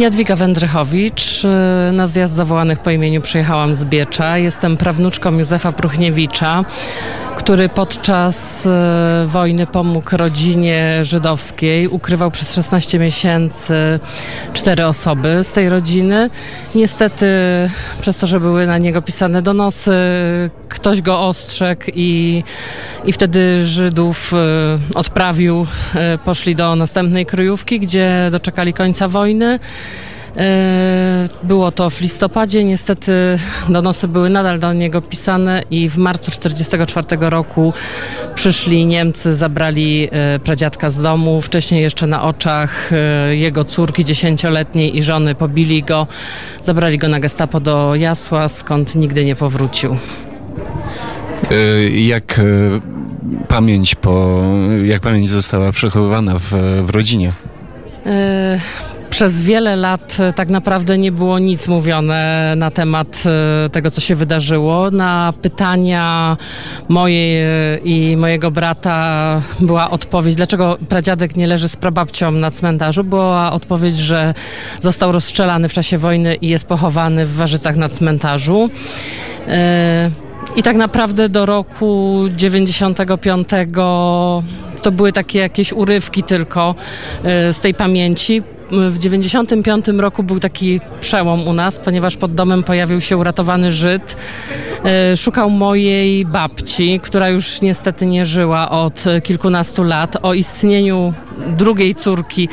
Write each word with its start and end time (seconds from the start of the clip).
Jadwiga 0.00 0.36
Wędrychowicz. 0.36 1.44
Y, 1.44 1.92
na 1.92 2.06
zjazd 2.06 2.34
zawołanych 2.34 2.78
po 2.78 2.90
imieniu 2.90 3.20
przyjechałam 3.20 3.74
z 3.74 3.84
Biecza. 3.84 4.38
Jestem 4.38 4.76
prawnuczką 4.76 5.38
Józefa 5.38 5.72
Pruchniewicza, 5.72 6.64
który 7.40 7.68
podczas 7.68 8.66
y, 8.66 8.70
wojny 9.26 9.66
pomógł 9.66 10.16
rodzinie 10.16 10.98
żydowskiej. 11.04 11.88
Ukrywał 11.88 12.30
przez 12.30 12.54
16 12.54 12.98
miesięcy 12.98 13.74
cztery 14.52 14.86
osoby 14.86 15.44
z 15.44 15.52
tej 15.52 15.68
rodziny. 15.68 16.30
Niestety 16.74 17.26
przez 18.00 18.18
to, 18.18 18.26
że 18.26 18.40
były 18.40 18.66
na 18.66 18.78
niego 18.78 19.02
pisane 19.02 19.42
donosy, 19.42 19.92
ktoś 20.68 21.02
go 21.02 21.20
ostrzegł 21.20 21.84
i, 21.94 22.44
i 23.04 23.12
wtedy 23.12 23.64
Żydów 23.64 24.32
y, 24.32 24.36
odprawił. 24.94 25.66
Poszli 26.24 26.54
do 26.54 26.76
następnej 26.76 27.26
kryjówki, 27.26 27.80
gdzie 27.80 28.28
doczekali 28.30 28.72
końca 28.72 29.08
wojny. 29.08 29.58
E, 30.36 31.28
było 31.42 31.72
to 31.72 31.90
w 31.90 32.00
listopadzie, 32.00 32.64
niestety 32.64 33.12
donosy 33.68 34.08
były 34.08 34.30
nadal 34.30 34.60
do 34.60 34.72
niego 34.72 35.02
pisane 35.02 35.62
i 35.70 35.88
w 35.88 35.98
marcu 35.98 36.30
1944 36.30 37.30
roku 37.30 37.72
przyszli 38.34 38.86
Niemcy, 38.86 39.36
zabrali 39.36 40.08
e, 40.10 40.38
pradziadka 40.38 40.90
z 40.90 41.02
domu, 41.02 41.40
wcześniej 41.40 41.82
jeszcze 41.82 42.06
na 42.06 42.22
oczach 42.22 42.90
e, 42.92 43.36
jego 43.36 43.64
córki 43.64 44.04
dziesięcioletniej 44.04 44.96
i 44.96 45.02
żony 45.02 45.34
pobili 45.34 45.82
go, 45.82 46.06
zabrali 46.62 46.98
go 46.98 47.08
na 47.08 47.20
gestapo 47.20 47.60
do 47.60 47.94
Jasła, 47.94 48.48
skąd 48.48 48.94
nigdy 48.94 49.24
nie 49.24 49.36
powrócił. 49.36 49.96
Jak 51.92 52.40
pamięć 53.48 53.94
po, 53.94 54.42
jak 54.84 55.02
pamięć 55.02 55.28
została 55.28 55.72
przechowywana 55.72 56.34
w, 56.38 56.52
w 56.82 56.90
rodzinie? 56.90 57.32
Przez 59.10 59.40
wiele 59.40 59.76
lat 59.76 60.16
e, 60.20 60.32
tak 60.32 60.48
naprawdę 60.48 60.98
nie 60.98 61.12
było 61.12 61.38
nic 61.38 61.68
mówione 61.68 62.54
na 62.56 62.70
temat 62.70 63.22
e, 63.66 63.68
tego, 63.68 63.90
co 63.90 64.00
się 64.00 64.14
wydarzyło. 64.14 64.90
Na 64.90 65.32
pytania 65.42 66.36
mojej 66.88 67.42
e, 67.42 67.78
i 67.84 68.16
mojego 68.16 68.50
brata 68.50 69.40
była 69.60 69.90
odpowiedź, 69.90 70.34
dlaczego 70.34 70.78
pradziadek 70.88 71.36
nie 71.36 71.46
leży 71.46 71.68
z 71.68 71.76
prababcią 71.76 72.30
na 72.30 72.50
cmentarzu. 72.50 73.04
Była 73.04 73.52
odpowiedź, 73.52 73.98
że 73.98 74.34
został 74.80 75.12
rozstrzelany 75.12 75.68
w 75.68 75.72
czasie 75.72 75.98
wojny 75.98 76.34
i 76.34 76.48
jest 76.48 76.66
pochowany 76.66 77.26
w 77.26 77.36
Warzycach 77.36 77.76
na 77.76 77.88
cmentarzu. 77.88 78.70
I 80.56 80.62
tak 80.62 80.76
naprawdę 80.76 81.28
do 81.28 81.46
roku 81.46 82.24
95 82.36 83.48
to 84.82 84.92
były 84.92 85.12
takie 85.12 85.38
jakieś 85.38 85.72
urywki 85.72 86.22
tylko 86.22 86.74
z 87.24 87.60
tej 87.60 87.74
pamięci 87.74 88.42
w 88.70 88.98
95 88.98 89.88
roku 89.88 90.22
był 90.22 90.40
taki 90.40 90.80
przełom 91.00 91.48
u 91.48 91.52
nas, 91.52 91.78
ponieważ 91.78 92.16
pod 92.16 92.34
domem 92.34 92.62
pojawił 92.62 93.00
się 93.00 93.16
uratowany 93.16 93.72
Żyd. 93.72 94.16
E, 94.84 95.16
szukał 95.16 95.50
mojej 95.50 96.26
babci, 96.26 97.00
która 97.02 97.28
już 97.28 97.60
niestety 97.60 98.06
nie 98.06 98.24
żyła 98.24 98.70
od 98.70 99.04
kilkunastu 99.22 99.82
lat. 99.84 100.16
O 100.22 100.34
istnieniu 100.34 101.12
drugiej 101.58 101.94
córki, 101.94 102.48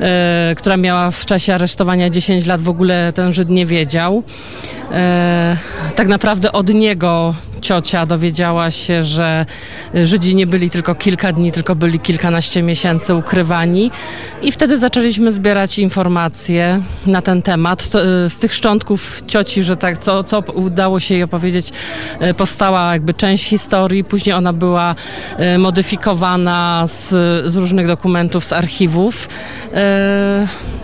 e, 0.00 0.54
która 0.56 0.76
miała 0.76 1.10
w 1.10 1.26
czasie 1.26 1.54
aresztowania 1.54 2.10
10 2.10 2.46
lat, 2.46 2.60
w 2.60 2.68
ogóle 2.68 3.12
ten 3.12 3.32
Żyd 3.32 3.48
nie 3.48 3.66
wiedział. 3.66 4.22
E, 4.90 5.56
tak 5.94 6.08
naprawdę 6.08 6.52
od 6.52 6.74
niego 6.74 7.34
ciocia 7.64 8.06
dowiedziała 8.06 8.70
się, 8.70 9.02
że 9.02 9.46
Żydzi 9.94 10.34
nie 10.34 10.46
byli 10.46 10.70
tylko 10.70 10.94
kilka 10.94 11.32
dni, 11.32 11.52
tylko 11.52 11.74
byli 11.74 12.00
kilkanaście 12.00 12.62
miesięcy 12.62 13.14
ukrywani 13.14 13.90
i 14.42 14.52
wtedy 14.52 14.78
zaczęliśmy 14.78 15.32
zbierać 15.32 15.53
informacje 15.78 16.82
na 17.06 17.22
ten 17.22 17.42
temat. 17.42 17.90
To, 17.90 18.24
y, 18.24 18.28
z 18.28 18.38
tych 18.38 18.54
szczątków 18.54 19.22
cioci, 19.26 19.62
że 19.62 19.76
tak, 19.76 19.98
co, 19.98 20.24
co 20.24 20.38
udało 20.38 21.00
się 21.00 21.14
jej 21.14 21.22
opowiedzieć, 21.22 21.72
y, 22.22 22.34
powstała 22.34 22.92
jakby 22.92 23.14
część 23.14 23.44
historii, 23.44 24.04
później 24.04 24.36
ona 24.36 24.52
była 24.52 24.94
y, 25.54 25.58
modyfikowana 25.58 26.84
z, 26.86 27.08
z 27.52 27.56
różnych 27.56 27.86
dokumentów, 27.86 28.44
z 28.44 28.52
archiwów. 28.52 29.28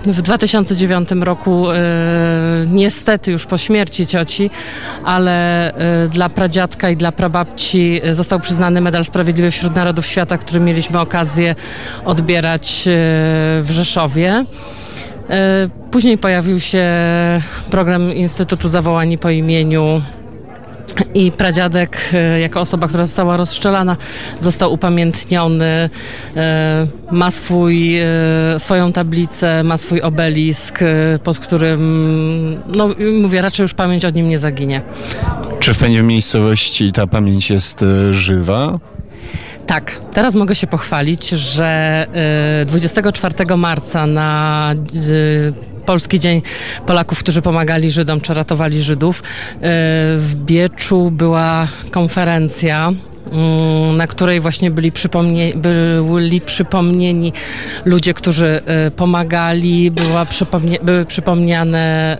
W 0.06 0.22
2009 0.22 1.10
roku 1.20 1.66
niestety 2.66 3.32
już 3.32 3.46
po 3.46 3.58
śmierci 3.58 4.06
cioci, 4.06 4.50
ale 5.04 5.72
dla 6.12 6.28
pradziadka 6.28 6.50
dziadka 6.70 6.90
i 6.90 6.96
dla 6.96 7.12
prababci 7.12 8.00
został 8.12 8.40
przyznany 8.40 8.80
medal 8.80 9.04
Sprawiedliwy 9.04 9.50
wśród 9.50 9.74
Narodów 9.74 10.06
Świata, 10.06 10.38
który 10.38 10.60
mieliśmy 10.60 11.00
okazję 11.00 11.54
odbierać 12.04 12.82
w 13.60 13.68
Rzeszowie. 13.70 14.44
E, 15.30 15.68
później 15.90 16.18
pojawił 16.18 16.60
się 16.60 16.88
program 17.70 18.14
Instytutu 18.14 18.68
Zawołani 18.68 19.18
po 19.18 19.30
imieniu 19.30 20.02
i 21.14 21.32
pradziadek, 21.32 22.10
jako 22.40 22.60
osoba, 22.60 22.88
która 22.88 23.04
została 23.04 23.36
rozstrzelana, 23.36 23.96
został 24.40 24.72
upamiętniony, 24.72 25.90
ma 27.10 27.30
swój, 27.30 27.96
swoją 28.58 28.92
tablicę, 28.92 29.62
ma 29.62 29.76
swój 29.76 30.02
obelisk, 30.02 30.78
pod 31.24 31.38
którym, 31.38 32.60
no 32.76 32.88
mówię, 33.22 33.42
raczej 33.42 33.64
już 33.64 33.74
pamięć 33.74 34.04
o 34.04 34.10
nim 34.10 34.28
nie 34.28 34.38
zaginie. 34.38 34.82
Czy 35.60 35.74
w 35.74 35.78
pewnej 35.78 36.02
miejscowości 36.02 36.92
ta 36.92 37.06
pamięć 37.06 37.50
jest 37.50 37.82
e, 37.82 38.12
żywa? 38.12 38.78
Tak, 39.70 40.00
teraz 40.12 40.34
mogę 40.34 40.54
się 40.54 40.66
pochwalić, 40.66 41.28
że 41.28 42.06
24 42.66 43.34
e, 43.38 43.56
marca 43.56 44.06
na 44.06 44.74
Polski 45.86 46.20
Dzień 46.20 46.42
Polaków, 46.86 47.18
którzy 47.18 47.42
pomagali 47.42 47.90
Żydom 47.90 48.20
czy 48.20 48.34
ratowali 48.34 48.82
Żydów, 48.82 49.20
e, 49.20 49.22
w 50.16 50.32
Bieczu 50.34 51.10
była 51.10 51.68
konferencja 51.90 52.92
na 53.96 54.06
której 54.06 54.40
właśnie 54.40 54.70
byli, 54.70 54.92
przypomnie, 54.92 55.52
byli 55.54 56.40
przypomnieni 56.40 57.32
ludzie, 57.84 58.14
którzy 58.14 58.62
y, 58.86 58.90
pomagali, 58.90 59.90
była 59.90 60.24
przypomnie, 60.24 60.78
były 60.82 61.04
przypomniane 61.04 62.16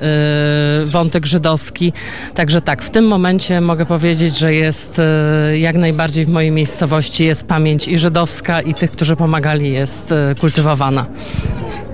y, 0.82 0.86
wątek 0.86 1.26
żydowski. 1.26 1.92
Także 2.34 2.62
tak, 2.62 2.82
w 2.82 2.90
tym 2.90 3.06
momencie 3.06 3.60
mogę 3.60 3.86
powiedzieć, 3.86 4.38
że 4.38 4.54
jest 4.54 4.98
y, 4.98 5.58
jak 5.58 5.76
najbardziej 5.76 6.26
w 6.26 6.28
mojej 6.28 6.50
miejscowości 6.50 7.24
jest 7.24 7.46
pamięć 7.46 7.88
i 7.88 7.98
żydowska 7.98 8.60
i 8.60 8.74
tych, 8.74 8.90
którzy 8.90 9.16
pomagali 9.16 9.72
jest 9.72 10.14
kultywowana. 10.40 11.06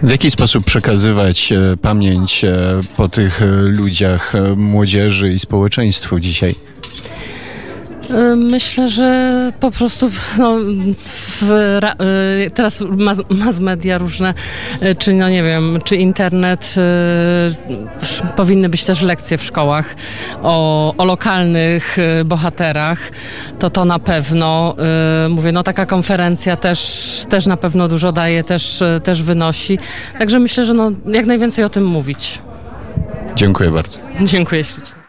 W 0.02 0.10
jaki 0.10 0.30
sposób 0.30 0.64
przekazywać 0.64 1.52
pamięć 1.82 2.44
po 2.96 3.08
tych 3.08 3.40
ludziach, 3.62 4.32
młodzieży 4.56 5.32
i 5.32 5.38
społeczeństwu 5.38 6.20
dzisiaj? 6.20 6.54
Y, 8.10 8.36
myślę, 8.36 8.88
że 8.88 9.52
po 9.60 9.70
prostu 9.70 10.10
no, 10.38 10.56
w, 10.98 11.42
y, 11.42 12.50
teraz 12.50 12.84
mass 13.30 13.60
media 13.60 13.98
różne, 13.98 14.34
y, 14.82 14.94
czy 14.94 15.14
no 15.14 15.28
nie 15.28 15.42
wiem, 15.42 15.78
czy 15.84 15.96
internet, 15.96 16.74
powinny 18.36 18.68
być 18.68 18.84
też 18.84 19.02
lekcje 19.02 19.38
w 19.38 19.44
szkołach 19.44 19.96
o, 20.42 20.94
o 20.98 21.04
lokalnych 21.04 21.96
bohaterach, 22.24 22.98
to 23.58 23.70
to 23.70 23.84
na 23.84 23.98
pewno, 23.98 24.76
mówię, 25.28 25.52
no 25.52 25.62
taka 25.62 25.86
konferencja 25.86 26.56
też, 26.56 26.80
też 27.28 27.46
na 27.46 27.56
pewno 27.56 27.88
dużo 27.88 28.12
daje, 28.12 28.44
też, 28.44 28.82
też 29.04 29.22
wynosi, 29.22 29.78
także 30.18 30.38
myślę, 30.38 30.64
że 30.64 30.74
no, 30.74 30.92
jak 31.06 31.26
najwięcej 31.26 31.64
o 31.64 31.68
tym 31.68 31.86
mówić. 31.86 32.38
Dziękuję 33.36 33.70
bardzo. 33.70 34.00
Dziękuję 34.20 34.64
ślicznie. 34.64 35.05